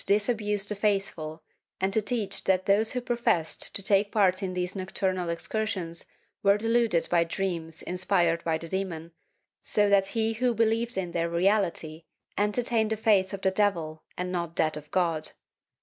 IX] 0.01 0.05
THE 0.07 0.17
SABBAT 0.17 0.25
209 0.25 0.35
disabuse 0.55 0.65
the 0.65 0.75
faithful 0.81 1.43
and 1.79 1.93
to 1.93 2.01
teach 2.01 2.43
that 2.45 2.65
those 2.65 2.93
who 2.93 3.01
professed 3.01 3.75
to 3.75 3.83
take 3.83 4.11
part 4.11 4.41
in 4.41 4.55
these 4.55 4.75
nocturnal 4.75 5.29
excursions 5.29 6.05
were 6.41 6.57
deluded 6.57 7.07
by 7.11 7.23
dreams 7.23 7.83
inspired 7.83 8.43
by 8.43 8.57
the 8.57 8.67
demon, 8.67 9.11
so 9.61 9.89
that 9.91 10.07
he 10.07 10.33
who 10.33 10.55
believed 10.55 10.97
in 10.97 11.11
their 11.11 11.29
reality 11.29 12.05
entertained 12.35 12.89
the 12.89 12.97
faith 12.97 13.31
of 13.31 13.41
the 13.43 13.51
devil 13.51 14.03
and 14.17 14.31
not 14.31 14.55
that 14.55 14.75
of 14.75 14.89
God. 14.89 15.33